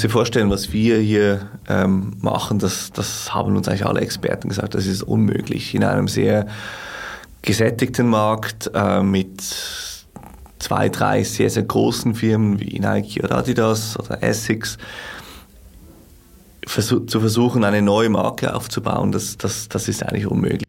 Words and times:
musst 0.00 0.12
dir 0.14 0.18
vorstellen, 0.18 0.48
was 0.48 0.72
wir 0.72 0.96
hier 0.98 1.50
ähm, 1.68 2.16
machen, 2.22 2.58
das, 2.58 2.90
das 2.90 3.34
haben 3.34 3.54
uns 3.54 3.68
eigentlich 3.68 3.84
alle 3.84 4.00
Experten 4.00 4.48
gesagt, 4.48 4.74
das 4.74 4.86
ist 4.86 5.02
unmöglich. 5.02 5.74
In 5.74 5.84
einem 5.84 6.08
sehr 6.08 6.46
gesättigten 7.42 8.08
Markt 8.08 8.70
äh, 8.72 9.02
mit 9.02 9.42
zwei, 10.58 10.88
drei 10.88 11.22
sehr, 11.22 11.50
sehr 11.50 11.64
großen 11.64 12.14
Firmen 12.14 12.60
wie 12.60 12.78
Nike 12.78 13.22
oder 13.22 13.36
Adidas 13.36 13.98
oder 13.98 14.22
Essex 14.22 14.78
versuch, 16.66 17.04
zu 17.04 17.20
versuchen, 17.20 17.62
eine 17.62 17.82
neue 17.82 18.08
Marke 18.08 18.54
aufzubauen, 18.54 19.12
das, 19.12 19.36
das, 19.36 19.68
das 19.68 19.86
ist 19.86 20.02
eigentlich 20.02 20.26
unmöglich. 20.26 20.64